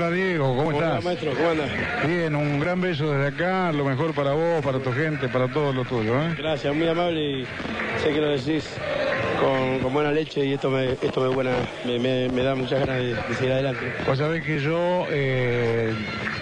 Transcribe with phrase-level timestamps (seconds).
[0.00, 1.04] Hola Diego, ¿cómo, estás?
[1.04, 1.34] maestro?
[1.34, 1.70] ¿Cómo andas?
[2.06, 5.74] Bien, un gran beso desde acá, lo mejor para vos, para tu gente, para todo
[5.74, 6.18] lo tuyo.
[6.22, 6.34] ¿eh?
[6.38, 7.46] Gracias, muy amable y
[8.02, 8.66] sé que lo decís
[9.38, 11.50] con, buena leche y esto me, esto me, buena,
[11.84, 13.92] me, da muchas ganas de, seguir adelante.
[14.06, 15.92] Pues sabés que yo eh,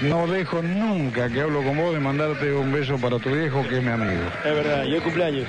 [0.02, 3.79] no dejo nunca que hablo con vos de mandarte un beso para tu viejo que
[3.79, 4.22] es mi amigo.
[4.45, 5.48] Es verdad, y el cumpleaños.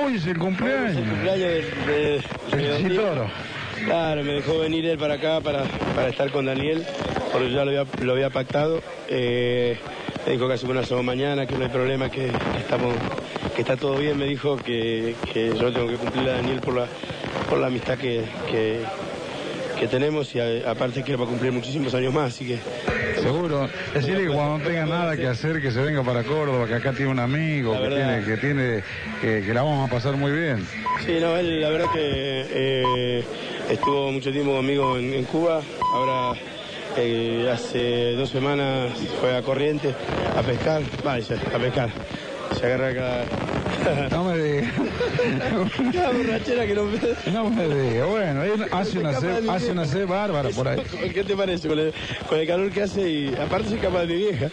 [0.00, 0.80] Hoy es el cumpleaños.
[0.80, 1.48] Hoy es el cumpleaños
[1.88, 2.22] de,
[2.56, 2.98] de, de
[3.84, 5.64] Claro, me dejó venir él para acá para,
[5.94, 6.84] para estar con Daniel,
[7.32, 8.82] porque ya lo había, lo había pactado.
[9.08, 9.78] Eh,
[10.26, 12.94] me dijo que hace una semana mañana, que no hay problema, que, estamos,
[13.54, 14.18] que está todo bien.
[14.18, 16.86] Me dijo que, yo tengo que cumplir a Daniel por la,
[17.48, 18.84] por la amistad que, que,
[19.88, 22.58] tenemos y aparte que va a cumplir muchísimos años más, así que...
[23.22, 23.68] Seguro.
[23.94, 26.92] Decirle que cuando no tenga nada que hacer, que se venga para Córdoba, que acá
[26.92, 28.82] tiene un amigo, que tiene, que tiene,
[29.20, 30.66] que, la vamos a pasar muy bien.
[31.06, 33.24] Sí, no, él la verdad que eh,
[33.70, 35.60] estuvo mucho tiempo conmigo en, Cuba,
[35.94, 36.38] ahora
[36.96, 39.94] eh, hace dos semanas fue a Corriente
[40.36, 41.90] a pescar, vaya, a pescar.
[42.58, 43.24] Se agarra acá.
[44.10, 44.72] No me digas.
[45.92, 46.98] Cada borrachera que no me...
[47.32, 48.08] No me digas.
[48.08, 50.82] Bueno, hace una, sed, hace una sed bárbara por ahí.
[51.14, 51.68] ¿Qué te parece?
[51.68, 51.94] Con el,
[52.28, 54.48] con el calor que hace y aparte soy capaz de mi vieja.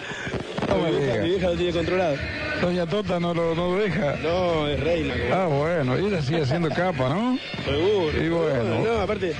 [0.70, 2.16] No mi, vieja mi vieja lo tiene controlado.
[2.62, 4.16] Doña Tota no lo, no deja.
[4.24, 5.14] No, es reina.
[5.32, 7.38] Ah, bueno, ella sigue haciendo capa, ¿no?
[7.64, 8.24] Seguro.
[8.24, 8.84] Y bueno.
[8.84, 9.34] No, aparte,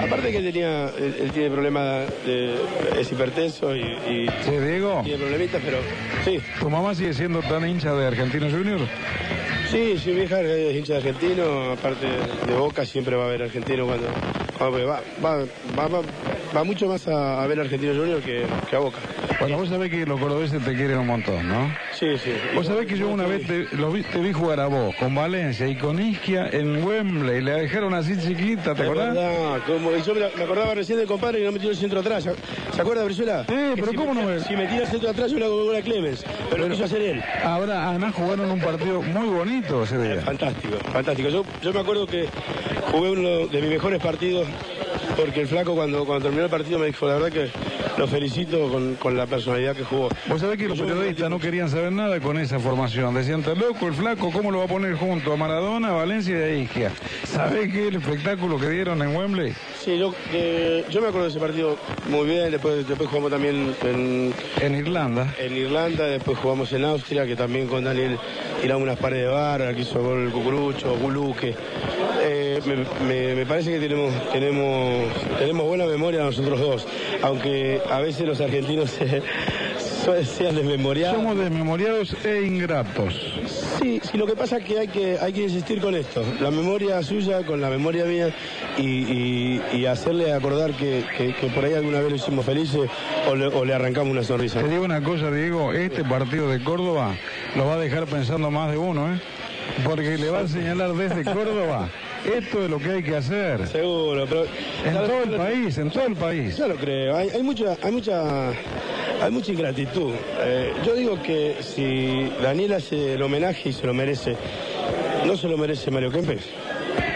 [0.00, 2.56] aparte que tenía, él, tiene problemas de,
[2.98, 5.00] es hipertenso y, y ¿Sí, Diego?
[5.04, 5.78] Tiene problemitas, pero
[6.24, 6.40] sí.
[6.58, 8.80] ¿Tu mamá sigue siendo tan hincha de Argentino Junior?
[9.70, 12.06] Sí, sí, mi hija es hincha de argentino, aparte
[12.46, 14.06] de Boca siempre va a ver argentino cuando,
[14.58, 15.44] va, va,
[15.76, 16.02] va,
[16.56, 18.98] va, mucho más a, ver argentino junior que, que a Boca.
[19.40, 21.72] Bueno, vos sabés que los cordobeses te quieren un montón, ¿no?
[21.92, 22.32] Sí, sí.
[22.56, 25.68] Vos sabés que yo una vez te, vi, te vi jugar a vos con Valencia
[25.68, 27.40] y con Isquia en Wembley.
[27.40, 29.14] Le dejaron así chiquita, ¿te acordás?
[29.14, 32.28] Verdad, como, yo me, acordaba recién del compadre y no metió el centro atrás.
[32.74, 33.44] ¿Se acuerda, Brizuela?
[33.48, 34.40] Sí, pero ¿cómo no me...?
[34.40, 37.02] Si metía el centro atrás yo le hago gol a Clemens, pero, lo quiso hacer
[37.02, 37.22] él.
[37.44, 40.20] Ahora, además jugaron un partido muy bonito ese día.
[40.22, 41.28] Fantástico, fantástico.
[41.28, 42.26] Yo, yo me acuerdo que
[42.90, 44.48] jugué uno de mis mejores partidos
[45.16, 47.50] porque el flaco cuando, cuando terminó el partido me dijo, la verdad que
[47.98, 48.70] lo felicito
[49.00, 50.08] con, la personalidad que jugó.
[50.28, 53.14] Vos sabés que los periodistas no querían saber nada con esa formación.
[53.14, 56.42] Decían, está loco el flaco, ¿cómo lo va a poner junto a Maradona, Valencia y
[56.42, 56.92] a Isquia?
[57.24, 59.52] ¿Sabés qué el espectáculo que dieron en Wembley?
[59.84, 60.14] Sí, yo,
[60.90, 61.76] yo me acuerdo de ese partido
[62.08, 62.52] muy bien.
[62.52, 64.32] Después, después jugamos también en...
[64.60, 65.34] En Irlanda.
[65.38, 68.16] En Irlanda, después jugamos en Austria, que también con Daniel
[68.60, 71.54] tiramos unas paredes de barra, que hizo gol el Cucurucho, Guluque.
[72.22, 72.60] Eh,
[73.06, 76.86] me, parece que tenemos, tenemos, tenemos buena memoria nosotros dos,
[77.22, 78.90] aunque a veces los argentinos
[80.24, 81.16] sean desmemoriados.
[81.16, 83.14] Somos desmemoriados e ingratos.
[83.80, 86.50] Sí, sí, lo que pasa es que hay que, hay que insistir con esto, la
[86.50, 88.34] memoria suya con la memoria mía
[88.76, 91.02] y, hacerle acordar que,
[91.54, 92.90] por ahí alguna vez lo hicimos felices
[93.26, 94.60] o le, o le arrancamos una sonrisa.
[94.60, 97.14] Te digo una cosa, Diego, este partido de Córdoba
[97.56, 99.18] lo va a dejar pensando más de uno, ¿eh?
[99.84, 101.88] Porque le va a señalar desde Córdoba
[102.24, 103.66] esto es lo que hay que hacer.
[103.68, 104.44] Seguro, pero...
[104.84, 106.56] En todo el país, en todo el país.
[106.56, 107.76] Yo lo creo, hay, hay mucha...
[107.82, 108.50] Hay mucha...
[109.20, 110.12] Hay mucha ingratitud.
[110.38, 114.36] Eh, yo digo que si Daniel hace el homenaje y se lo merece,
[115.26, 116.42] no se lo merece Mario Kempes.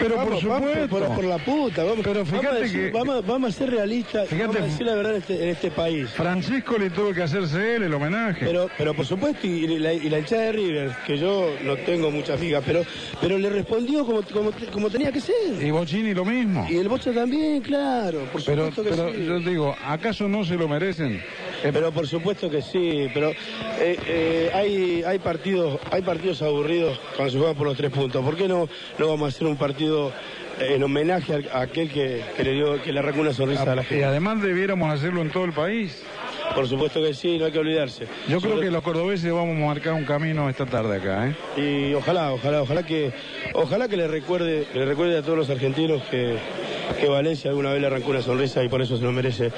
[0.03, 1.15] Pero por supuesto.
[1.15, 4.85] por, la puta, vamos, pero fíjate que, vamos, a ser realistas fíjate, vamos a decir
[4.85, 6.09] la verdad en este, este, país.
[6.09, 8.45] Francisco le tuvo que hacerse él el homenaje.
[8.45, 12.37] Pero, pero por supuesto, y, la, y hinchada de River, que yo no tengo mucha
[12.37, 12.83] figa, pero,
[13.21, 14.21] pero le respondió como,
[14.71, 15.61] como, tenía que ser.
[15.61, 16.67] Y Bochini lo mismo.
[16.69, 20.67] Y el Bocha también, claro, por supuesto pero, que yo digo, ¿acaso no se lo
[20.67, 21.21] merecen?
[21.63, 26.99] Eh, pero por supuesto que sí, pero eh, eh, hay, hay, partidos, hay partidos aburridos
[27.15, 28.23] cuando se juegan por los tres puntos.
[28.23, 30.11] ¿Por qué no, no vamos a hacer un partido
[30.59, 34.01] en homenaje a, aquel que, le dio, que le arrancó una sonrisa a la gente?
[34.01, 36.03] Y además debiéramos hacerlo en todo el país.
[36.53, 38.07] Por supuesto que sí, no hay que olvidarse.
[38.27, 41.35] Yo creo que los cordobeses vamos a marcar un camino esta tarde acá, ¿eh?
[41.59, 43.11] Y ojalá, ojalá, ojalá que,
[43.53, 46.37] ojalá que le recuerde, le recuerde a todos los argentinos que,
[46.99, 49.51] que Valencia alguna vez le arrancó una sonrisa y por eso se lo merece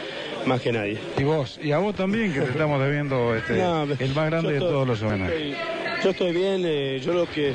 [0.46, 0.98] más que nadie.
[1.18, 4.60] Y vos, y a vos también que te estamos debiendo este, el más grande de
[4.60, 5.56] todos los homenajes.
[6.04, 7.54] Yo estoy bien, eh, yo lo que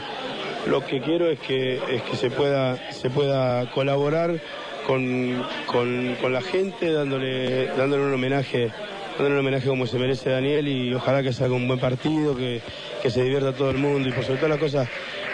[0.67, 4.41] lo que quiero es que es que se pueda se pueda colaborar
[4.87, 8.71] con, con, la gente dándole dándole un homenaje
[9.17, 12.61] dándole un homenaje como se merece Daniel y ojalá que salga un buen partido, que,
[13.03, 14.89] que se divierta todo el mundo y por sobre todas las cosas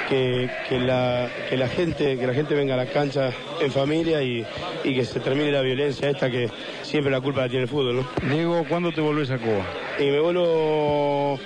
[0.08, 3.30] que, que, la, que, la gente, que la gente venga a la cancha
[3.60, 4.44] en familia y,
[4.84, 6.48] y, que se termine la violencia esta que
[6.82, 7.96] siempre la culpa la tiene el fútbol.
[7.96, 8.28] ¿no?
[8.28, 9.64] Diego, ¿cuándo te volvés a Cuba?
[9.98, 11.38] Y me vuelvo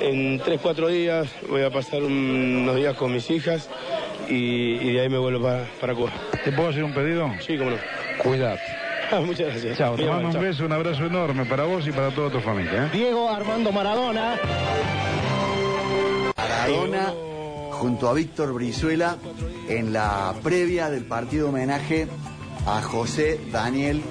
[0.00, 3.68] en tres, cuatro días, voy a pasar unos días con mis hijas
[4.28, 6.12] y, de ahí me vuelvo para, para Cuba.
[6.44, 7.30] ¿Te puedo hacer un pedido?
[7.40, 7.76] Sí, cómo no.
[8.18, 8.58] Cuidado.
[9.22, 9.78] Muchas gracias.
[9.78, 12.86] Chao, te mando un beso, un abrazo enorme para vos y para toda tu familia.
[12.86, 12.88] ¿eh?
[12.92, 14.36] Diego Armando Maradona.
[16.36, 17.33] Maradona
[17.84, 19.18] junto a Víctor Brizuela
[19.68, 22.08] en la previa del partido homenaje
[22.66, 24.02] a José Daniel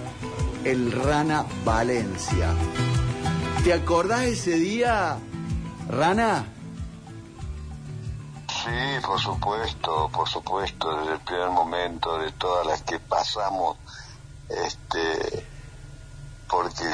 [0.64, 2.54] El Rana Valencia.
[3.64, 5.18] ¿Te acordás ese día,
[5.90, 6.46] Rana?
[8.48, 13.78] Sí, por supuesto, por supuesto, desde el primer momento, de todas las que pasamos,
[14.50, 15.48] este,
[16.48, 16.86] porque,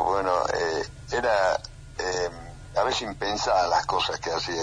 [0.00, 1.56] bueno, eh, era
[1.98, 2.30] eh,
[2.76, 4.62] a veces impensada las cosas que hacía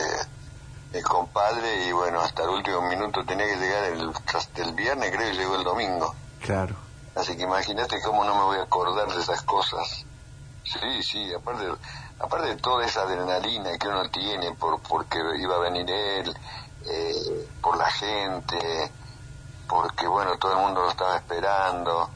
[0.94, 5.12] el compadre y, bueno, hasta el último minuto tenía que llegar el, hasta el viernes,
[5.12, 6.16] creo que llegó el domingo.
[6.42, 6.76] Claro.
[7.16, 10.06] Así que imagínate cómo no me voy a acordar de esas cosas.
[10.64, 11.66] Sí, sí, aparte,
[12.20, 16.36] aparte de toda esa adrenalina que uno tiene por porque iba a venir él,
[16.86, 18.92] eh, por la gente,
[19.68, 22.10] porque bueno, todo el mundo lo estaba esperando,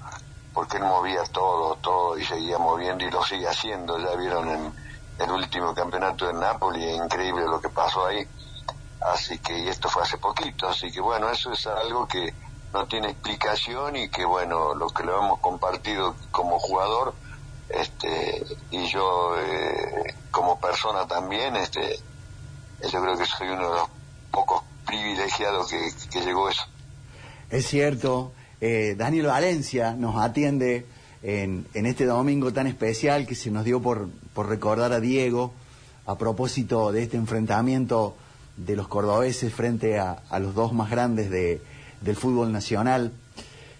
[0.53, 3.97] porque él movía todo, todo y seguía moviendo y lo sigue haciendo.
[3.97, 4.74] Ya vieron en
[5.17, 8.27] el último campeonato de Napoli, es increíble lo que pasó ahí.
[9.01, 12.33] Así que, y esto fue hace poquito, así que bueno, eso es algo que
[12.71, 17.15] no tiene explicación y que bueno, lo que lo hemos compartido como jugador,
[17.69, 22.00] este, y yo eh, como persona también, este,
[22.92, 23.89] yo creo que soy uno de los
[24.30, 26.63] pocos privilegiados que, que llegó eso.
[27.50, 30.86] Es cierto, eh, Daniel Valencia nos atiende
[31.24, 35.53] en, en este domingo tan especial que se nos dio por, por recordar a Diego
[36.06, 38.15] a propósito de este enfrentamiento
[38.57, 41.62] de los cordobeses frente a, a los dos más grandes de,
[42.01, 43.12] del fútbol nacional.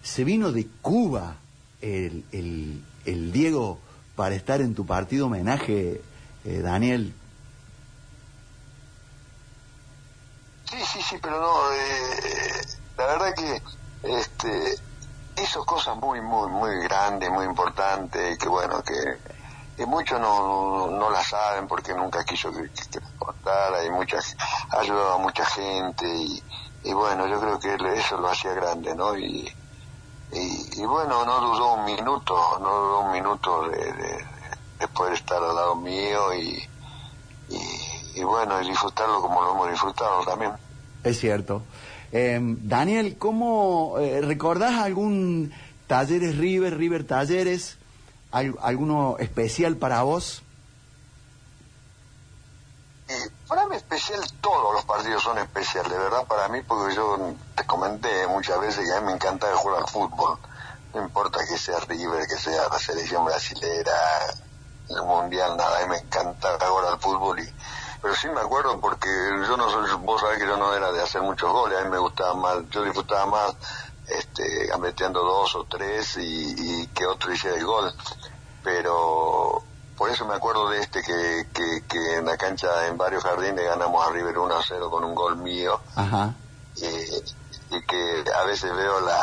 [0.02, 1.36] Se vino de Cuba
[1.82, 3.80] el, el, el Diego
[4.16, 6.02] para estar en tu partido homenaje,
[6.46, 7.14] eh, Daniel.
[10.70, 12.62] Sí, sí, sí, pero no, eh,
[12.98, 13.62] la verdad que
[14.04, 14.76] este,
[15.44, 18.94] hizo cosas muy, muy, muy grandes, muy importantes, que bueno, que,
[19.76, 23.90] que muchos no, no, no la saben porque nunca quiso que, que la contara y
[23.90, 24.36] muchas,
[24.72, 26.44] ha ayudado a mucha gente y,
[26.84, 29.18] y bueno, yo creo que eso lo hacía grande, ¿no?
[29.18, 29.48] Y,
[30.32, 34.18] y, bueno, no dudó un minuto, no dudó un minuto de, de,
[34.80, 36.64] de poder estar al lado mío y,
[37.50, 37.60] y,
[38.16, 40.54] y bueno, y disfrutarlo como lo hemos disfrutado también.
[41.04, 41.68] Es cierto.
[42.12, 45.54] Eh, Daniel, ¿cómo eh, recordás algún
[45.88, 47.78] Talleres River, River Talleres?
[48.32, 50.44] ¿Al- ¿Alguno especial para vos?
[53.10, 53.14] Y
[53.52, 57.18] para mí especial, todos los partidos son especiales, de verdad para mí, porque yo
[57.54, 60.40] te comenté muchas veces que a mí me encanta jugar al fútbol.
[60.94, 63.92] No importa que sea River, que sea la selección brasilera,
[64.88, 67.42] el mundial, nada, a mí me encanta jugar al fútbol.
[67.42, 67.54] Y,
[68.02, 71.04] pero sí me acuerdo porque yo no soy, vos sabés que yo no era de
[71.04, 73.54] hacer muchos goles, a mí me gustaba más, yo disfrutaba más
[74.08, 77.94] este, gambeteando dos o tres y, y que otro hiciera el gol.
[78.64, 79.71] Pero
[80.02, 83.64] por eso me acuerdo de este que, que, que en la cancha en varios jardines
[83.64, 86.34] ganamos a River 1 a 0 con un gol mío Ajá.
[86.76, 89.22] y, y que a veces veo la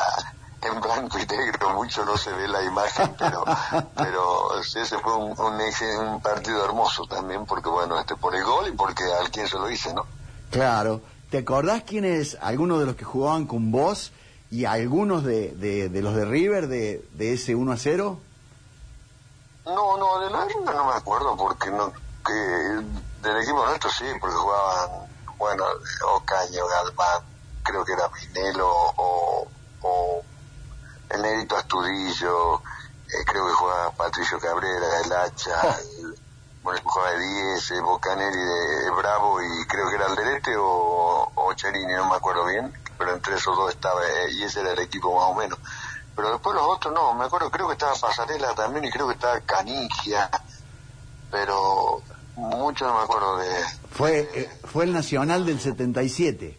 [0.62, 3.44] en blanco y negro mucho no se ve la imagen pero
[3.96, 8.44] pero sí, ese fue un, un, un partido hermoso también porque bueno este por el
[8.44, 10.06] gol y porque al quien se lo hice no
[10.52, 11.00] Claro.
[11.28, 14.12] ¿Te acordás quiénes, algunos de los que jugaban con vos
[14.48, 18.20] y algunos de, de, de los de River de, de ese 1 a 0?
[19.68, 21.92] No no de la River no me acuerdo porque no
[22.24, 25.64] que del equipo nuestro sí porque jugaban bueno
[26.14, 27.22] Ocaño Galván
[27.62, 29.46] creo que era Pinelo o,
[29.82, 30.22] o
[31.10, 36.14] el Negrito Astudillo, eh, creo que jugaba Patricio Cabrera, el Hacha, el,
[36.62, 41.30] bueno, jugaba de 10, eh, Bocanelli de, de Bravo y creo que era Alderete o,
[41.34, 44.72] o Cherini, no me acuerdo bien, pero entre esos dos estaba, eh, y ese era
[44.72, 45.58] el equipo más o menos.
[46.18, 49.14] Pero después los otros no, me acuerdo, creo que estaba Pasarela también y creo que
[49.14, 50.28] estaba Canigia,
[51.30, 52.02] pero
[52.34, 53.48] mucho no me acuerdo de...
[53.92, 56.58] Fue, eh, fue el Nacional del 77.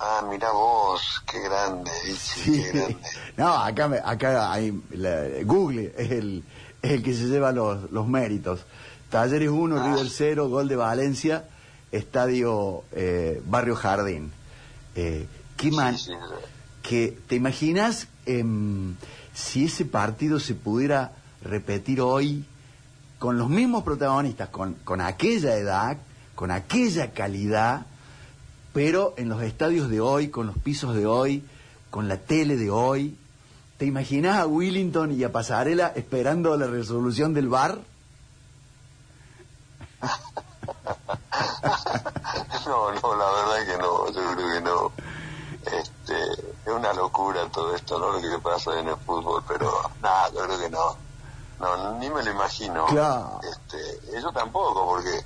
[0.00, 2.96] Ah, mira vos, qué grande, Ichi, qué grande.
[3.36, 6.42] No, acá, me- acá hay, la- Google es el,
[6.82, 8.64] es el que se lleva los, los méritos.
[9.08, 11.44] Talleres 1, River 0, gol de Valencia,
[11.92, 14.32] Estadio eh, Barrio Jardín.
[14.96, 16.12] Eh, ¿Qué man, Sí, sí,
[16.84, 18.94] que te imaginas em,
[19.32, 21.12] si ese partido se pudiera
[21.42, 22.44] repetir hoy
[23.18, 25.96] con los mismos protagonistas, con, con aquella edad,
[26.34, 27.86] con aquella calidad,
[28.74, 31.42] pero en los estadios de hoy, con los pisos de hoy,
[31.90, 33.16] con la tele de hoy.
[33.78, 37.78] ¿Te imaginas a Willington y a Pasarela esperando la resolución del VAR?
[42.66, 44.92] No, no, la verdad que no, yo creo que no.
[45.66, 48.12] Este, es una locura todo esto, ¿no?
[48.12, 50.96] Lo que pasa en el fútbol, pero nada, yo creo que no.
[51.60, 52.86] No, ni me lo imagino.
[52.86, 53.40] Claro.
[53.42, 55.24] Este, eso tampoco, porque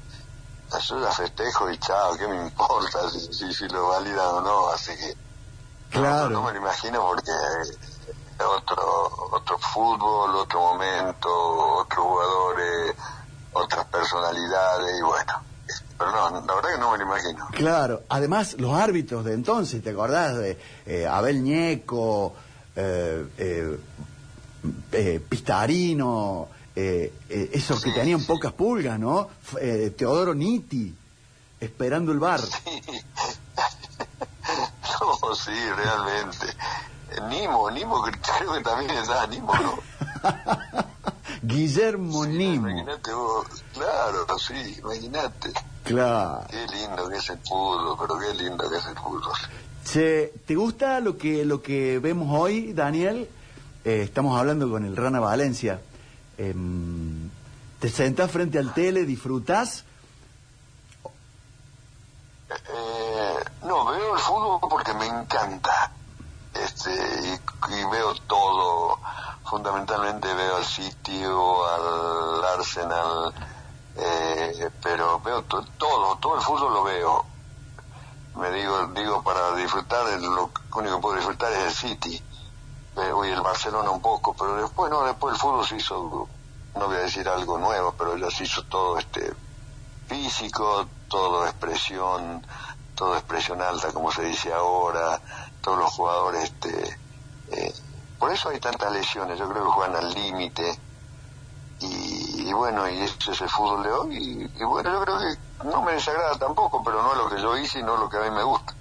[0.80, 4.68] yo la festejo y chao, ¿qué me importa si, si, si lo validan o no?
[4.68, 5.16] Así que.
[5.90, 6.28] Claro.
[6.28, 7.32] No, me lo imagino porque
[8.44, 11.28] otro otro fútbol, otro momento,
[11.78, 12.94] otros jugadores,
[13.52, 15.47] otras personalidades y bueno.
[15.98, 17.48] Pero no, la verdad que no me lo imagino.
[17.52, 22.34] Claro, además los árbitros de entonces, ¿te acordás de eh, Abel Ñeco,
[22.76, 23.78] eh, eh,
[24.92, 28.26] eh, Pistarino, eh, eh, esos que Sí, tenían sí.
[28.26, 29.28] pocas pulgas, ¿no?
[29.60, 30.94] Eh, Teodoro Nitti,
[31.60, 32.40] esperando el bar.
[35.00, 36.46] No, sí, realmente.
[37.28, 39.78] Nimo, Nimo, creo que también está Nimo, ¿no?
[41.42, 42.68] Guillermo Nimo.
[42.68, 45.52] Imagínate vos, claro, sí, imagínate.
[45.88, 46.44] Claro.
[46.50, 49.32] Qué lindo que es el fútbol, pero qué lindo que es el fútbol.
[49.84, 53.28] Che, ¿te gusta lo que, lo que vemos hoy, Daniel?
[53.84, 55.80] Eh, estamos hablando con el Rana Valencia.
[56.36, 57.30] Em,
[57.80, 59.84] ¿Te sentás frente al tele, disfrutás?
[62.50, 65.92] Eh, no, veo el fútbol porque me encanta.
[66.54, 68.98] Este, y, y veo todo.
[69.48, 73.32] Fundamentalmente veo al sitio, al Arsenal,
[73.98, 77.26] eh, pero veo to- todo, todo el fútbol lo veo.
[78.34, 82.24] Me digo, digo para disfrutar, lo único que puedo disfrutar es el City.
[82.96, 86.28] Eh, y el Barcelona un poco, pero después no, después el fútbol se hizo,
[86.74, 89.36] no voy a decir algo nuevo, pero ya se hizo todo este
[90.06, 92.44] físico, todo expresión,
[92.94, 95.22] todo expresión alta, como se dice ahora,
[95.60, 97.00] todos los jugadores, este,
[97.48, 97.72] eh,
[98.18, 100.82] por eso hay tantas lesiones, yo creo que juegan al límite,
[102.48, 105.66] y, bueno, y ese es el fútbol de hoy, y, y bueno, yo creo que
[105.68, 108.08] no me desagrada tampoco, pero no es lo que yo hice y no es lo
[108.08, 108.74] que a mí me gusta.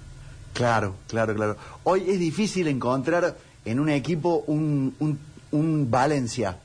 [0.54, 1.56] Claro, claro, claro.
[1.84, 5.18] Hoy es difícil encontrar en un equipo un, un,
[5.52, 6.58] un Valencia,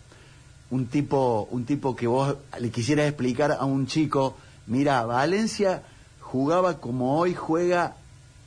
[0.72, 4.36] un tipo, un tipo que vos le quisieras explicar a un chico,
[4.68, 5.84] mira, Valencia
[6.22, 7.96] jugaba como hoy juega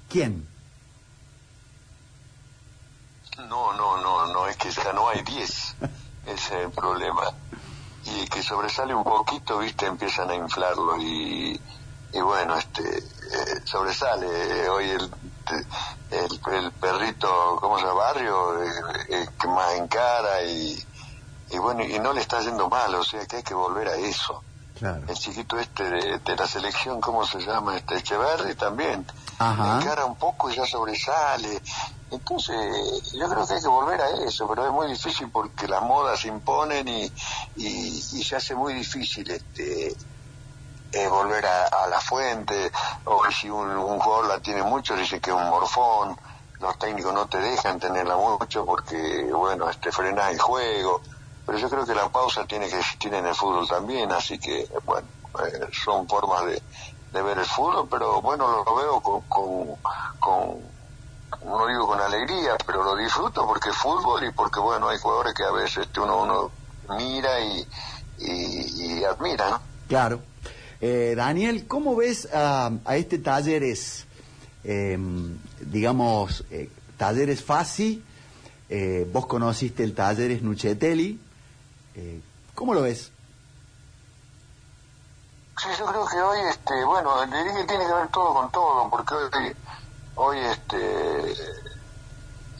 [0.08, 0.46] quién.
[3.48, 5.74] No, no, no, no, es que ya no hay 10, ese
[6.26, 7.22] es el problema.
[8.06, 11.60] Y que sobresale un poquito, viste, empiezan a inflarlo y,
[12.12, 14.26] y bueno, este, eh, sobresale.
[14.26, 15.10] Eh, Hoy el,
[16.10, 18.00] el, el perrito, ¿cómo se llama?
[18.00, 18.70] Barrio, eh,
[19.08, 20.84] eh, que más encara y,
[21.50, 23.96] y bueno, y no le está yendo mal, o sea que hay que volver a
[23.96, 24.42] eso.
[24.78, 25.02] Claro.
[25.08, 27.76] El chiquito este de, de la selección, ¿cómo se llama?
[27.76, 29.06] Este Echeverri también.
[29.38, 29.80] Ajá.
[29.80, 31.62] Encara un poco y ya sobresale.
[32.10, 35.82] Entonces, yo creo que hay que volver a eso, pero es muy difícil porque las
[35.82, 37.04] modas se imponen y,
[37.56, 39.96] y, y se hace muy difícil este
[40.92, 42.70] eh, volver a, a la fuente.
[43.04, 46.16] O si un, un jugador la tiene mucho, dice que es un morfón.
[46.60, 51.02] Los técnicos no te dejan tenerla mucho porque, bueno, este frena el juego.
[51.44, 54.68] Pero yo creo que la pausa tiene que existir en el fútbol también, así que,
[54.84, 55.06] bueno,
[55.44, 56.60] eh, son formas de,
[57.12, 59.76] de ver el fútbol, pero bueno, lo, lo veo con, con,
[60.18, 60.75] con,
[61.44, 65.34] no digo con alegría, pero lo disfruto porque es fútbol y porque, bueno, hay jugadores
[65.34, 66.50] que a veces este, uno, uno
[66.96, 67.66] mira y,
[68.18, 69.60] y, y admira, ¿no?
[69.88, 70.20] Claro.
[70.80, 74.06] Eh, Daniel, ¿cómo ves a, a este talleres,
[74.64, 74.98] eh,
[75.60, 78.04] digamos, eh, talleres Fasi?
[78.68, 81.20] Eh, vos conociste el talleres Nuchetelli.
[81.94, 82.20] Eh,
[82.54, 83.10] ¿Cómo lo ves?
[85.58, 88.90] Sí, yo creo que hoy, este, bueno, diría que tiene que ver todo con todo,
[88.90, 89.54] porque hoy,
[90.16, 91.34] hoy este,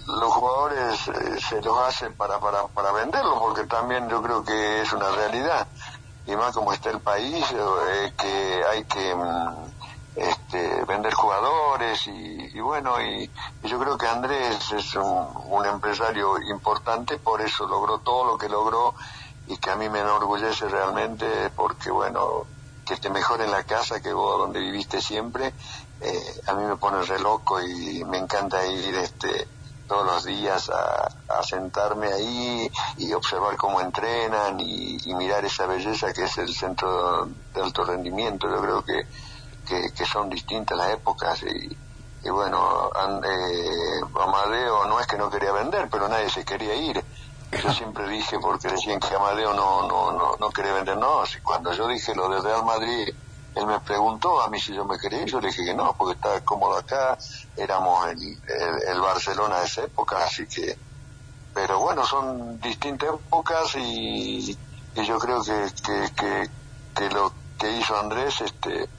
[0.06, 4.82] los jugadores eh, se los hacen para, para, para venderlo, porque también yo creo que
[4.82, 5.66] es una realidad.
[6.26, 9.66] Y más como está el país, eh, que hay que mm,
[10.16, 13.30] este, vender jugadores y, y bueno, y,
[13.62, 18.48] yo creo que Andrés es un, un empresario importante, por eso logró todo lo que
[18.48, 18.94] logró
[19.46, 22.46] y que a mí me enorgullece realmente porque bueno,
[22.84, 25.52] que te mejore en la casa que vos donde viviste siempre,
[26.00, 29.48] eh, a mí me pone re loco y me encanta ir este
[29.86, 36.24] todos los días a, sentarme ahí y observar cómo entrenan y, mirar esa belleza que
[36.24, 38.48] es el centro de alto rendimiento.
[38.48, 41.76] Yo creo que, que, son distintas las épocas y,
[42.24, 42.90] y bueno,
[43.24, 47.04] eh, Amadeo no es que no quería vender, pero nadie se quería ir.
[47.62, 51.72] Yo siempre dije, porque decían que Amadeo no, no, no, no quería vender, no, cuando
[51.72, 53.14] yo dije lo de Real Madrid,
[53.56, 56.14] él me preguntó a mí si yo me quería yo le dije que no, porque
[56.14, 57.18] estaba cómodo acá,
[57.56, 60.78] éramos el, el, el Barcelona de esa época, así que,
[61.54, 64.56] pero bueno, son distintas épocas y,
[64.94, 66.50] y yo creo que, que, que,
[66.94, 68.90] que lo que hizo Andrés, este,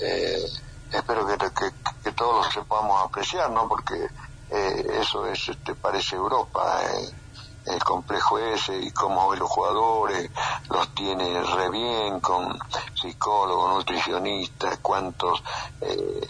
[0.00, 0.44] eh,
[0.92, 3.66] espero que, que, que todos lo sepamos apreciar, ¿no?
[3.66, 4.06] Porque
[4.50, 7.23] eh, eso es, este, parece Europa, eh,
[7.66, 10.30] el complejo ese y cómo los jugadores,
[10.70, 12.58] los tiene re bien con
[12.94, 15.42] psicólogos, nutricionistas, cuántos
[15.80, 16.28] eh,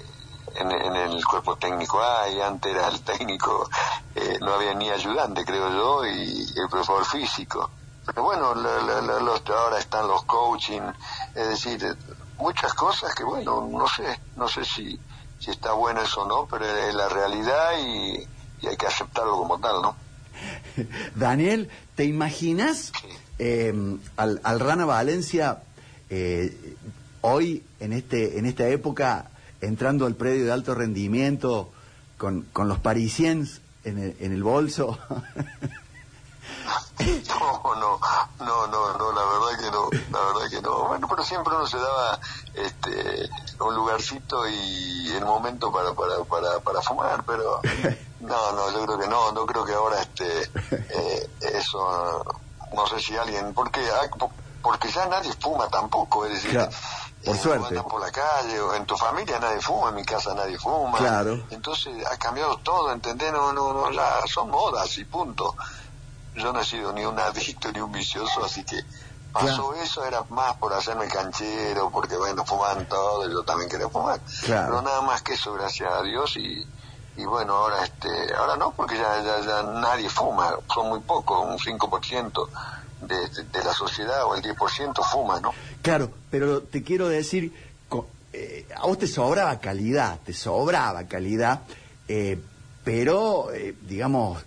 [0.57, 3.69] en, el cuerpo técnico hay, antes era el técnico,
[4.41, 7.71] no había ni ayudante creo yo, y el profesor físico.
[8.07, 10.83] Pero bueno, los, ahora están los coaching,
[11.35, 11.99] es decir,
[12.37, 15.01] muchas cosas que bueno, no sé, no sé si
[15.45, 18.29] si está bueno eso o no, pero es la realidad y,
[18.67, 19.95] hay que aceptarlo como tal, ¿no?
[21.15, 22.93] Daniel, ¿te imaginas
[23.39, 25.63] em, al, Rana Valencia
[26.11, 26.77] eh,
[27.21, 31.71] hoy, en, este, en esta época, entrando al predio de alto rendimiento
[32.19, 34.99] con, con los parisiens en el, en el bolso?
[36.99, 37.99] No, no,
[38.39, 40.87] no, no, no, la verdad que no, la verdad que no.
[40.87, 42.19] Bueno, pero siempre uno se daba
[42.55, 43.29] este
[43.61, 47.61] un lugarcito y el momento para, para, para, para fumar, pero
[48.25, 52.25] no, no, yo creo que no, no creo que ahora este eh, eso,
[52.75, 53.81] no sé si alguien, porque
[54.63, 56.59] porque ya nadie fuma tampoco, es decir,
[57.25, 57.83] por eh, suerte.
[57.83, 60.99] por la calle, o en tu familia nadie fuma, en mi casa nadie fuma.
[60.99, 61.47] Claro.
[61.51, 63.31] Entonces ha cambiado todo, ¿entendés?
[63.33, 65.55] No, no, no, ya son modas y punto
[66.37, 68.81] yo no he sido ni un adicto ni un vicioso, así que
[69.33, 74.21] pasó eso, era más por hacerme canchero, porque bueno, fuman todo, yo también quería fumar.
[74.47, 76.67] Pero nada más que eso, gracias a Dios, y,
[77.17, 81.59] y bueno, ahora este ahora no, porque ya, ya, nadie fuma, son muy pocos, un
[81.59, 82.49] 5%
[83.03, 85.53] de, de, la sociedad o el 10% fuma, ¿no?
[85.83, 87.53] Claro, pero te quiero decir,
[88.33, 91.61] eh, a vos te sobraba calidad, te sobraba calidad,
[92.09, 92.39] eh,
[92.83, 94.43] pero, eh, digamos,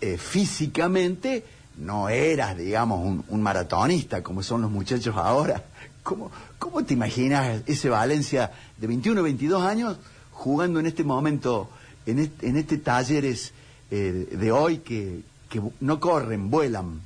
[0.00, 1.44] eh, físicamente
[1.76, 5.62] no eras, digamos, un, maratonista como son los muchachos ahora.
[6.02, 9.96] ¿Cómo, ¿Cómo te imaginas ese Valencia de 21 22 años
[10.38, 11.68] jugando en este momento,
[12.06, 13.52] en este, en este talleres
[13.90, 17.02] eh, de hoy que, que no corren, vuelan?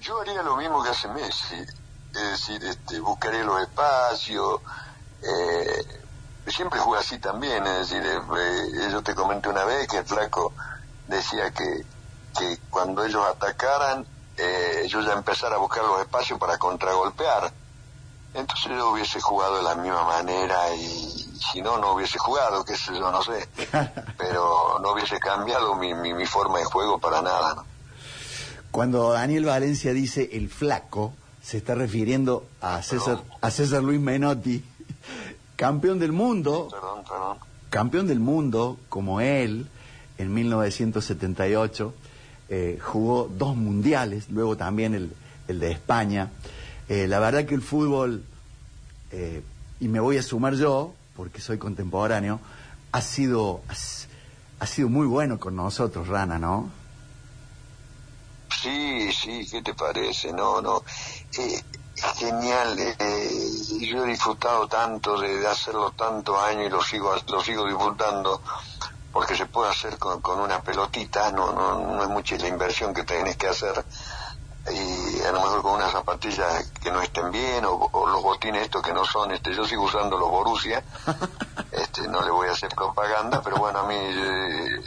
[0.00, 4.60] Yo haría lo mismo que hace Messi, es decir, este, buscaría los espacios,
[5.22, 5.84] eh,
[6.48, 10.52] siempre jugué así también, es decir, eh, eh, yo te comenté una vez que flaco
[11.06, 11.84] decía que,
[12.36, 14.04] que cuando ellos atacaran,
[14.36, 17.52] eh, ellos ya empezara a buscar los espacios para contragolpear.
[18.38, 22.76] Entonces yo hubiese jugado de la misma manera y si no, no hubiese jugado, qué
[22.76, 23.48] sé yo, no sé.
[24.18, 27.54] Pero no hubiese cambiado mi, mi, forma de juego para nada.
[27.54, 27.64] ¿no?
[28.70, 34.64] Cuando Daniel Valencia dice el flaco, se está refiriendo a César, a César Luis Menotti
[35.58, 36.68] campeón del mundo,
[37.68, 39.66] campeón del mundo como él
[40.16, 41.94] en 1978,
[42.48, 45.12] eh, jugó dos mundiales, luego también el,
[45.48, 46.30] el de España.
[46.88, 48.22] Eh, la verdad que el fútbol,
[49.12, 49.42] eh,
[49.80, 52.40] y me voy a sumar yo, porque soy contemporáneo,
[52.92, 53.62] ha sido,
[54.60, 56.70] ha, sido muy bueno con nosotros, Rana, ¿no?
[58.62, 60.32] Sí, sí, ¿qué te parece?
[60.32, 60.82] No, no
[62.16, 62.78] genial.
[62.78, 63.30] Eh,
[63.80, 68.40] yo he disfrutado tanto de, hacerlo tantos años y lo sigo, lo sigo disfrutando
[69.12, 73.04] porque se puede hacer con, una pelotita, no, no, no es mucha la inversión que
[73.04, 73.84] tienes que hacer
[74.70, 78.82] y a lo mejor con unas zapatillas que no estén bien o, los botines estos
[78.82, 80.82] que no son, este yo sigo usando los Borussia,
[81.72, 84.82] este no le voy a hacer propaganda, pero bueno, a mí eh,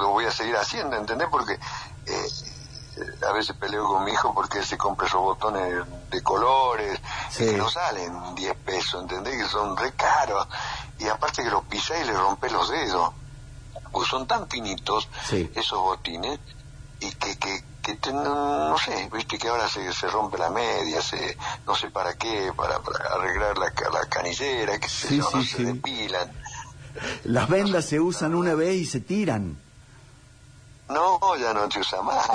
[0.00, 1.28] lo voy a seguir haciendo, ¿entendés?
[1.30, 1.54] Porque
[2.06, 2.28] eh,
[3.28, 6.98] a veces peleo con mi hijo porque se compra esos botones de colores
[7.36, 9.42] que no salen 10 pesos, ¿entendés?
[9.42, 10.48] Que son re caros.
[10.98, 13.12] Y aparte que los pisás y le rompes los dedos.
[13.92, 15.08] Pues son tan finitos
[15.54, 16.38] esos botines
[17.00, 21.36] y que, que, que no, sé, viste que ahora se, se rompe la media, se
[21.66, 22.76] no sé para qué, para,
[23.14, 26.32] arreglar la, la canillera, que se, no se depilan.
[27.24, 29.56] Las vendas se usan una vez y se tiran.
[30.88, 32.28] No, ya no se usa más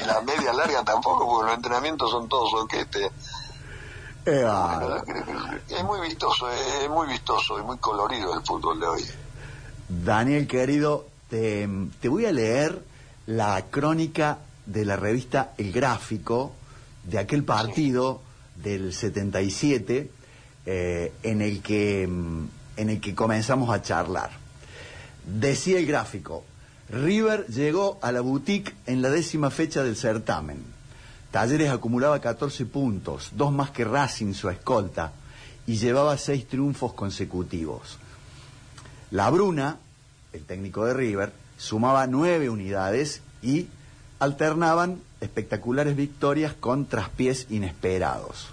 [0.00, 3.10] Y la media larga tampoco, porque los entrenamientos son todos soquete.
[4.26, 4.46] Eh,
[5.68, 9.04] es muy vistoso, es muy vistoso y muy colorido el fútbol de hoy.
[9.88, 11.66] Daniel, querido, te,
[12.08, 12.82] voy a leer
[13.26, 16.54] la crónica de la revista El Gráfico
[17.04, 18.20] de aquel partido
[18.56, 20.10] del 77
[20.66, 24.30] eh, en, el que, en el que comenzamos a charlar.
[25.26, 26.44] Decía el gráfico,
[26.90, 30.62] River llegó a la boutique en la décima fecha del certamen.
[31.30, 35.12] Talleres acumulaba 14 puntos, dos más que Racing, su escolta,
[35.66, 37.98] y llevaba seis triunfos consecutivos.
[39.10, 39.78] La Bruna,
[40.32, 43.66] el técnico de River, sumaba nueve unidades y
[44.18, 48.48] alternaban espectaculares victorias con traspiés inesperados.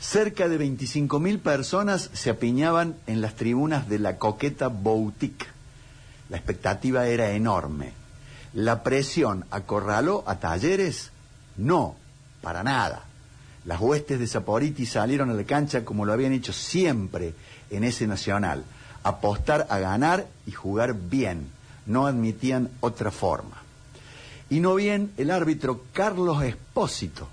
[0.00, 5.46] Cerca de 25.000 personas se apiñaban en las tribunas de la coqueta Boutique.
[6.28, 7.92] La expectativa era enorme.
[8.52, 11.12] ¿La presión acorraló a Talleres?
[11.56, 11.94] No,
[12.40, 13.04] para nada.
[13.64, 17.34] Las huestes de Saporiti salieron a la cancha como lo habían hecho siempre
[17.70, 18.64] en ese nacional,
[19.04, 21.48] apostar a ganar y jugar bien.
[21.86, 23.61] No admitían otra forma.
[24.52, 27.26] Y no bien el árbitro Carlos Espósito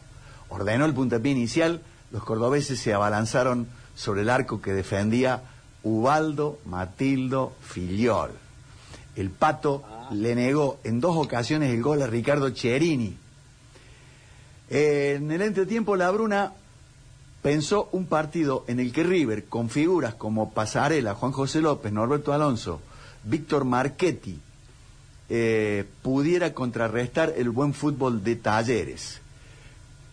[0.48, 5.42] ordenó el puntapié inicial, los cordobeses se abalanzaron sobre el arco que defendía
[5.84, 8.32] Ubaldo Matildo Filiol.
[9.18, 13.18] El pato le negó en dos ocasiones el gol a Ricardo Cherini.
[14.70, 16.54] En el entretiempo, la Bruna
[17.42, 22.32] pensó un partido en el que River, con figuras como Pasarela, Juan José López, Norberto
[22.32, 22.80] Alonso,
[23.26, 24.40] Víctor Marchetti,
[25.30, 29.22] eh, pudiera contrarrestar el buen fútbol de Talleres.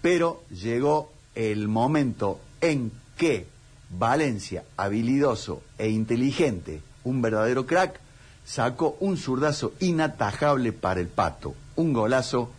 [0.02, 3.46] Pero llegó el momento en que
[3.90, 8.00] Valencia, habilidoso e inteligente, un verdadero crack,
[8.44, 12.50] sacó un zurdazo inatajable para el pato, un golazo,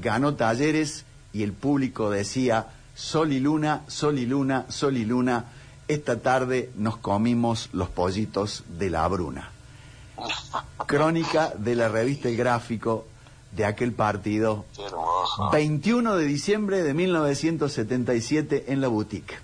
[0.00, 5.46] ganó talleres y el público decía, sol y luna, sol y luna, sol y luna,
[5.88, 9.50] esta tarde nos comimos los pollitos de la bruna.
[10.86, 13.06] Crónica de la revista El Gráfico
[13.52, 14.64] de aquel partido.
[15.52, 19.38] 21 de diciembre de 1977 en la boutique.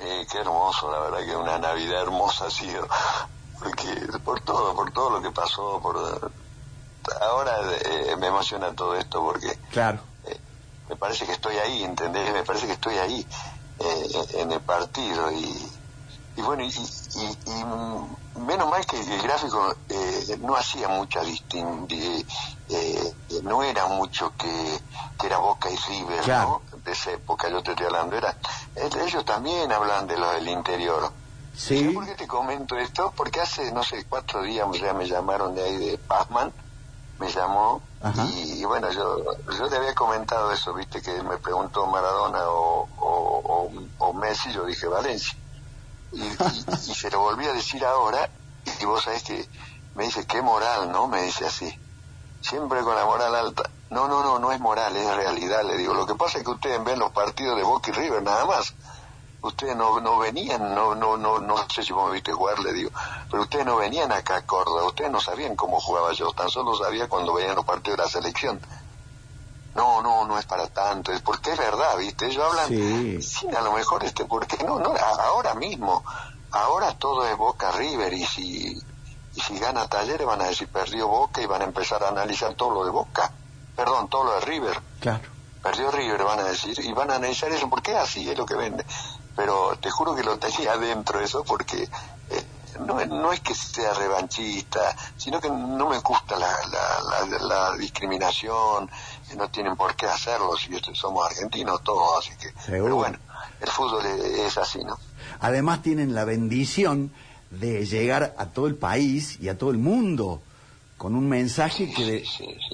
[0.00, 2.86] Eh, qué hermoso, la verdad que una Navidad hermosa ha sido,
[3.58, 3.84] porque
[4.24, 5.96] por todo, por todo lo que pasó, por
[7.20, 7.52] ahora
[7.84, 10.00] eh, me emociona todo esto porque claro.
[10.26, 10.38] Eh,
[10.88, 12.32] me parece que estoy ahí, ¿entendés?
[12.32, 13.26] Me parece que estoy ahí
[14.34, 15.70] en el partido y,
[16.36, 21.86] y bueno, y, y, menos mal que el gráfico eh, no hacía mucha distinción,
[22.68, 24.80] eh, no era mucho que,
[25.18, 26.62] que era Boca y River, ¿no?
[26.84, 28.36] De esa época yo te estoy hablando, era,
[28.74, 31.12] ellos también hablan de lo del interior.
[31.56, 31.90] Sí.
[31.90, 33.12] ¿Por qué te comento esto?
[33.16, 36.52] Porque hace, no sé, cuatro días ya me llamaron de ahí de Pazman,
[37.20, 37.80] me llamó,
[38.34, 39.24] y, bueno, yo,
[39.56, 44.66] yo te había comentado eso, viste, que me preguntó Maradona o, o, o Messi, yo
[44.66, 45.38] dije Valencia
[46.14, 48.28] y, se lo volví a decir ahora,
[48.80, 49.48] y vos sabés que
[49.94, 51.08] me dice, qué moral, ¿no?
[51.08, 51.72] Me dice así,
[52.40, 53.70] siempre con la moral alta.
[53.90, 55.94] No, no, no, no es moral, es realidad, le digo.
[55.94, 58.74] Lo que pasa es que ustedes ven los partidos de Boca y River, nada más.
[59.42, 62.72] Ustedes no, no venían, no, no, no, no sé si vos me viste jugar, le
[62.72, 62.90] digo,
[63.30, 66.74] pero ustedes no venían acá a Córdoba, ustedes no sabían cómo jugaba yo, tan solo
[66.74, 68.58] sabía cuando veían los partidos de la selección
[69.74, 72.26] no, no, no es para tanto, es porque es verdad, ¿viste?
[72.26, 73.22] Ellos hablan sí.
[73.22, 76.04] sin a lo mejor, este, porque no, no, ahora mismo,
[76.50, 78.82] ahora todo es Boca River y si,
[79.34, 82.54] y si gana Talleres van a decir perdió Boca y van a empezar a analizar
[82.54, 83.32] todo lo de Boca,
[83.74, 84.80] perdón, todo lo de River.
[85.00, 85.34] Claro.
[85.62, 88.54] Perdió River, van a decir, y van a analizar eso, porque así, es lo que
[88.54, 88.84] vende.
[89.34, 91.88] Pero te juro que lo tenía adentro eso porque
[92.30, 92.44] eh,
[92.80, 97.76] no, no es que sea revanchista, sino que no me gusta la, la, la, la
[97.76, 98.90] discriminación,
[99.36, 102.48] no tienen por qué hacerlo si somos argentinos todos, así que...
[102.66, 103.18] Pero bueno,
[103.60, 104.98] el fútbol es así, ¿no?
[105.40, 107.10] Además tienen la bendición
[107.50, 110.42] de llegar a todo el país y a todo el mundo
[110.96, 112.24] con un mensaje que,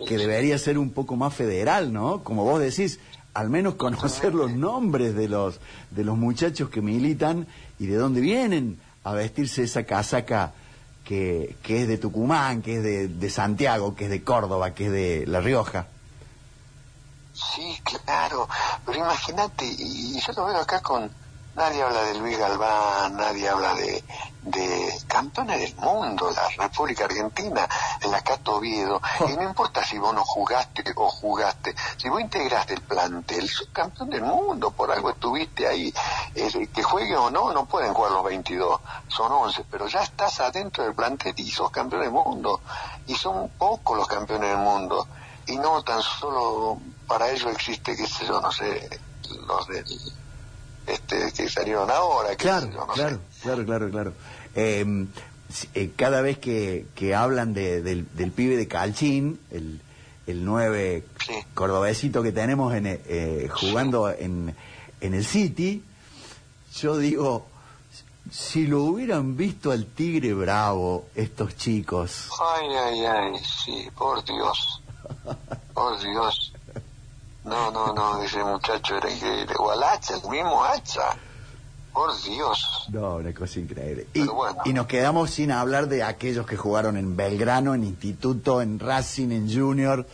[0.06, 2.22] que debería ser un poco más federal, ¿no?
[2.22, 3.00] Como vos decís,
[3.34, 5.60] al menos conocer los nombres de los,
[5.90, 7.46] de los muchachos que militan
[7.78, 10.52] y de dónde vienen a vestirse esa casaca
[11.04, 14.86] que, que es de Tucumán, que es de, de Santiago, que es de Córdoba, que
[14.86, 15.86] es de La Rioja.
[17.32, 18.48] Sí, claro,
[18.84, 21.10] pero imagínate, y yo lo veo acá con,
[21.54, 24.04] nadie habla de Luis Galván, nadie habla de,
[24.42, 27.68] de campeones del mundo, la República Argentina,
[28.00, 32.74] el Acato Oviedo, y no importa si vos no jugaste o jugaste, si vos integraste
[32.74, 35.92] el plantel, sos campeón del mundo, por algo estuviste ahí,
[36.34, 40.84] que juegue o no, no pueden jugar los 22, son 11, pero ya estás adentro
[40.84, 42.60] del plantel y sos campeón del mundo,
[43.06, 45.06] y son pocos los campeones del mundo,
[45.46, 46.78] y no tan solo
[47.10, 48.88] para ello existe, qué sé yo, no sé,
[49.48, 49.84] los del,
[50.86, 52.36] este, que salieron ahora.
[52.36, 53.40] Claro, yo, no claro, sé.
[53.42, 54.12] claro, claro, claro,
[54.54, 55.06] eh,
[55.74, 59.80] eh, cada vez que, que hablan de, del, del, pibe de Calchín, el,
[60.28, 61.34] el nueve sí.
[61.52, 64.54] cordobesito que tenemos en, eh, jugando en,
[65.00, 65.82] en el City,
[66.76, 67.44] yo digo,
[68.30, 72.28] si lo hubieran visto al Tigre Bravo, estos chicos.
[72.40, 74.80] Ay, ay, ay, sí, por Dios.
[75.74, 76.49] Por Dios.
[77.44, 79.54] No, no, no, ese muchacho era increíble.
[79.58, 81.16] O al hacha, el mismo hacha.
[81.92, 82.86] Por Dios.
[82.90, 84.06] No, una cosa increíble.
[84.14, 84.58] Y, bueno.
[84.64, 89.30] y, nos quedamos sin hablar de aquellos que jugaron en Belgrano, en Instituto, en Racing,
[89.32, 90.06] en Junior,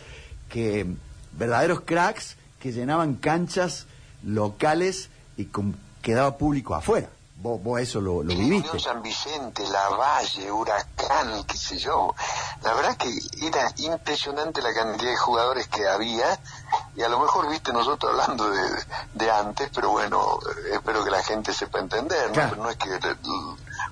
[0.49, 0.87] que
[1.33, 3.87] verdaderos cracks que llenaban canchas
[4.25, 7.09] locales y con- quedaba público afuera.
[7.39, 8.79] Vos, vos eso lo, lo viviste.
[8.81, 12.15] San Vicente, La Valle, Huracán, qué sé yo.
[12.63, 13.11] La verdad que
[13.43, 16.39] era impresionante la cantidad de jugadores que había
[16.97, 18.63] y a lo mejor, viste, nosotros hablando de,
[19.13, 20.39] de antes, pero bueno,
[20.73, 22.33] espero que la gente sepa entender, ¿no?
[22.33, 22.51] Claro.
[22.51, 22.89] Pero no es que...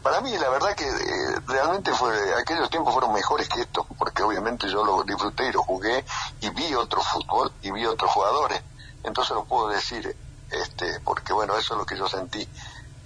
[0.02, 4.22] Para mí, la verdad que eh, realmente fue, aquellos tiempos fueron mejores que estos, porque
[4.22, 6.04] obviamente yo lo disfruté y lo jugué
[6.40, 8.62] y vi otro fútbol y vi otros jugadores.
[9.02, 10.16] Entonces lo puedo decir,
[10.50, 12.48] este, porque bueno, eso es lo que yo sentí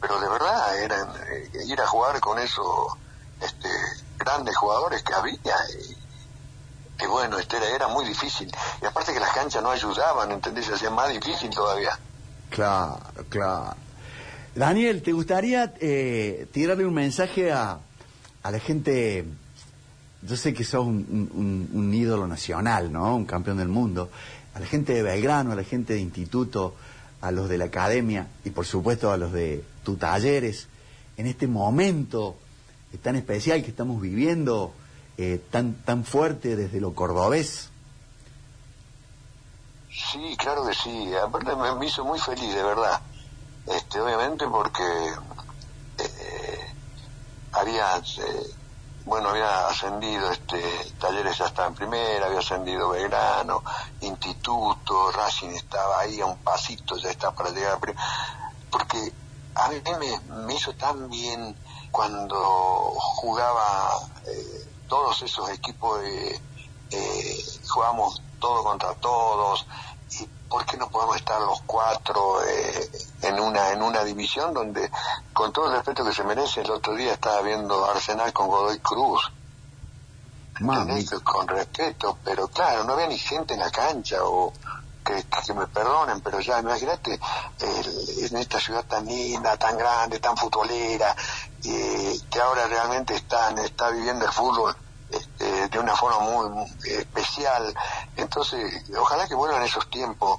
[0.00, 2.66] pero de verdad eran eh, ir a jugar con esos
[3.42, 3.68] este,
[4.18, 8.50] grandes jugadores que había y, y bueno este era, era muy difícil
[8.82, 10.66] y aparte que las canchas no ayudaban ¿entendés?
[10.66, 11.98] se hacía más difícil todavía
[12.50, 13.74] Claro, claro.
[14.54, 17.78] Daniel, ¿te gustaría eh, tirarle un mensaje a,
[18.42, 19.26] a la gente?
[20.22, 23.14] Yo sé que sos un- un ídolo nacional, ¿no?
[23.14, 24.08] Un campeón del mundo.
[24.54, 26.74] A la gente de Belgrano, a la gente de instituto,
[27.20, 30.68] a los de la academia y por supuesto a los de tu talleres,
[31.16, 32.36] en este momento
[33.02, 34.74] tan especial que estamos viviendo,
[35.16, 37.70] eh, tan, tan fuerte desde lo cordobés.
[39.88, 41.10] sí claro que sí.
[41.16, 43.00] Aparte me, hizo muy feliz de verdad.
[43.66, 44.84] Este obviamente porque
[45.98, 46.66] eh,
[47.52, 48.50] había eh,
[49.06, 50.60] bueno había ascendido este
[51.00, 53.62] talleres ya estaba en primera había ascendido Belgrano
[54.02, 58.02] Instituto Racing estaba ahí a un pasito ya está para llegar a primera
[58.70, 59.12] porque
[59.58, 61.56] a mí me, me hizo tan bien
[61.90, 62.36] cuando
[62.98, 63.90] jugaba
[64.26, 66.40] eh, todos esos equipos de
[66.90, 69.66] eh, jugamos todo contra todos
[70.18, 72.90] y por qué no podemos estar los cuatro eh,
[73.22, 74.90] en una en una división donde
[75.32, 78.78] con todo el respeto que se merece el otro día estaba viendo Arsenal con Godoy
[78.78, 79.32] Cruz
[81.24, 84.52] con respeto pero claro no había ni gente en la cancha o
[85.14, 87.18] que, que me perdonen pero ya imagínate
[87.58, 91.14] el- en esta ciudad tan linda tan grande tan futbolera
[91.64, 94.76] eh, que ahora realmente están está viviendo el fútbol
[95.08, 97.74] este, de una forma muy, muy especial.
[98.14, 100.38] Entonces ojalá que vuelvan esos tiempos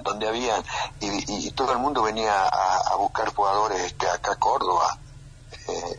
[0.00, 0.64] donde habían
[0.98, 4.98] y, y- y todo el mundo venía a, a buscar jugadores este, acá a Córdoba.
[5.68, 5.98] Eh,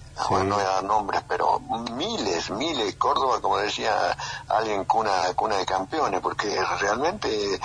[0.50, 4.16] no voy a dar nombres, pero miles, miles, Córdoba, como decía
[4.50, 7.58] alguien, cuna, cuna de campeones, porque realmente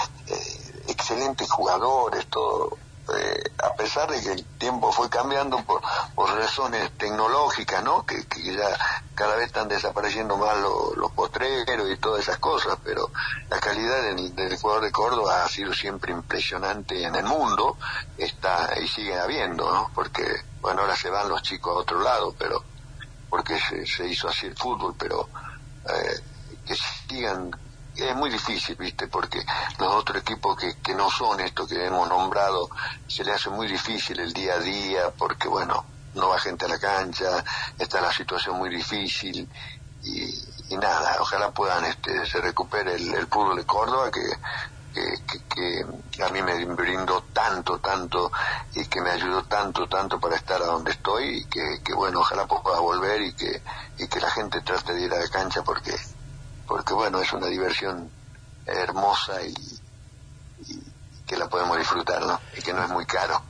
[1.10, 2.78] excelentes jugadores, todo.
[3.18, 5.80] eh, a pesar de que el tiempo fue cambiando por,
[6.14, 8.06] por razones tecnológicas, ¿no?
[8.06, 8.68] Que, que ya
[9.14, 13.10] cada vez están desapareciendo más lo- los potreros y todas esas cosas, pero
[13.48, 17.78] la calidad del, del jugador de Córdoba ha sido siempre impresionante en el mundo,
[18.16, 19.90] está y sigue habiendo, ¿no?
[19.92, 20.24] Porque,
[20.60, 22.64] bueno, ahora se van los chicos a otro lado, pero
[23.28, 25.30] porque se, se hizo así el fútbol, pero
[25.84, 27.50] eh, que sigan
[28.08, 29.08] es muy difícil, ¿viste?
[29.08, 29.44] Porque
[29.78, 32.68] los otros equipos que, que no son estos que hemos nombrado,
[33.06, 36.68] se le hace muy difícil el día a día, porque, bueno, no va gente a
[36.68, 37.44] la cancha,
[37.78, 39.48] está la situación muy difícil,
[40.02, 44.20] y, nada, ojalá puedan, este, se recupere el, el fútbol de Córdoba, que,
[44.92, 45.02] que,
[45.48, 48.30] que- que a mí me brindó tanto, tanto,
[48.74, 52.20] y que me ayudó tanto, tanto para estar a donde estoy, y que, que bueno,
[52.20, 53.62] ojalá pueda volver y que,
[53.98, 55.94] y que la gente trate de ir a la cancha, porque
[56.70, 58.08] porque bueno, es una diversión
[58.64, 59.52] hermosa y,
[61.26, 62.38] que la podemos disfrutar, ¿no?
[62.56, 63.42] Y que no es muy caro.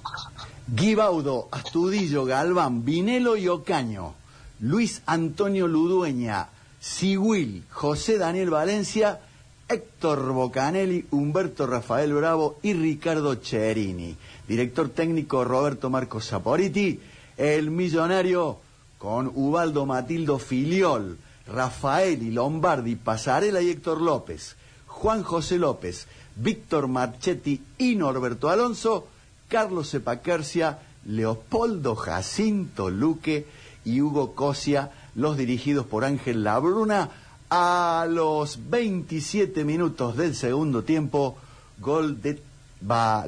[0.66, 4.14] Guibaudo, Astudillo, Galván, Vinelo y Ocaño,
[4.60, 6.48] Luis Antonio Ludueña,
[6.80, 9.20] Sigüil, José Daniel Valencia,
[9.68, 14.16] Héctor Bocanelli, Humberto Rafael Bravo y Ricardo Cherini.
[14.48, 16.98] Director técnico Roberto Marcos Saporiti,
[17.36, 18.60] el millonario
[18.96, 26.88] con Ubaldo Matildo Filiol, Rafael y Lombardi, Pasarela y Héctor López, Juan José López, Víctor
[26.88, 29.08] Marchetti y Norberto Alonso,
[29.48, 33.46] Carlos Epaquercia, Leopoldo Jacinto Luque
[33.84, 37.10] y Hugo Cosia, los dirigidos por Ángel Labruna,
[37.50, 41.36] a los 27 minutos del segundo tiempo,
[41.78, 42.40] gol de,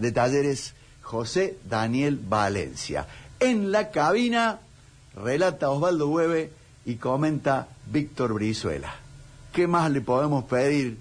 [0.00, 3.08] de Talleres José Daniel Valencia.
[3.40, 4.60] En la cabina
[5.16, 6.52] relata Osvaldo Hueve
[6.84, 8.94] y comenta Víctor Brizuela.
[9.52, 10.98] ¿Qué más le podemos pedir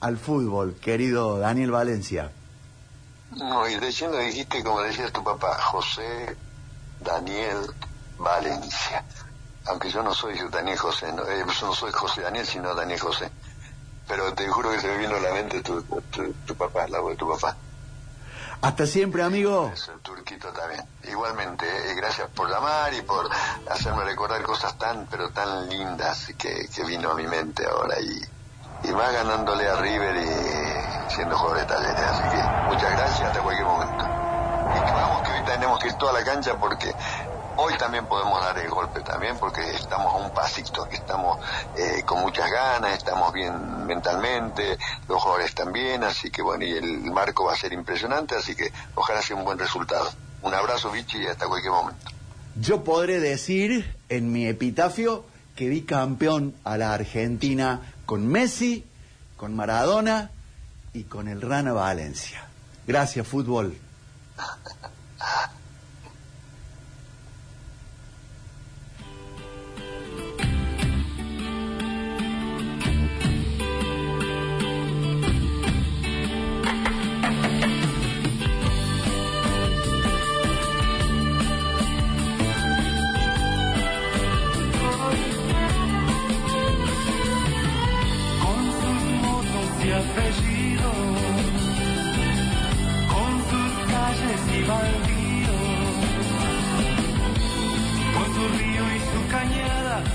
[0.00, 2.32] al fútbol, querido Daniel Valencia?
[3.36, 6.36] No, y diciendo dijiste, como decía tu papá, José
[7.00, 7.58] Daniel
[8.18, 9.04] Valencia.
[9.66, 12.98] Aunque yo no soy Daniel José, no, eh, yo no soy José Daniel, sino Daniel
[12.98, 13.30] José.
[14.08, 17.00] Pero te juro que se me vino a la mente tu, tu, tu papá, la
[17.00, 17.56] voz de tu papá.
[18.62, 19.72] Hasta siempre, amigo.
[19.74, 20.82] Eso, turquito también.
[21.02, 23.28] Igualmente, eh, gracias por llamar y por
[23.68, 28.88] hacerme recordar cosas tan, pero tan lindas que, que vino a mi mente ahora y,
[28.88, 32.02] y más ganándole a River y siendo jugador de talleres.
[32.02, 34.04] Así que muchas gracias hasta cualquier momento.
[34.04, 36.94] Y que vamos tenemos que ir toda la cancha porque
[37.62, 41.38] hoy también podemos dar el golpe también porque estamos a un pasito, estamos
[41.76, 44.76] eh, con muchas ganas, estamos bien mentalmente,
[45.08, 48.72] los jugadores también, así que bueno, y el marco va a ser impresionante, así que
[48.96, 50.10] ojalá sea un buen resultado.
[50.42, 52.10] Un abrazo, Vichy, y hasta cualquier momento.
[52.56, 58.84] Yo podré decir en mi epitafio que vi campeón a la Argentina con Messi,
[59.36, 60.32] con Maradona
[60.92, 62.44] y con el Rana Valencia.
[62.88, 63.78] Gracias, fútbol.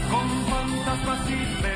[0.09, 1.66] con fantasmas y